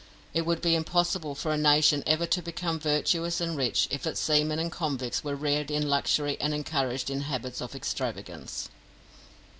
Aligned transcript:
It 0.33 0.47
would 0.47 0.63
be 0.63 0.73
impossible 0.73 1.35
for 1.35 1.51
a 1.53 1.59
nation 1.59 2.01
ever 2.07 2.25
to 2.25 2.41
become 2.41 2.79
virtuous 2.79 3.39
and 3.39 3.55
rich 3.55 3.87
if 3.91 4.07
its 4.07 4.19
seamen 4.19 4.57
and 4.57 4.71
convicts 4.71 5.23
were 5.23 5.35
reared 5.35 5.69
in 5.69 5.87
luxury 5.87 6.37
and 6.39 6.55
encouraged 6.55 7.11
in 7.11 7.21
habits 7.21 7.61
of 7.61 7.75
extravagance. 7.75 8.67